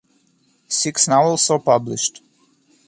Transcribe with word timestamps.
Six 0.67 1.07
novels 1.07 1.47
were 1.47 1.59
published. 1.59 2.23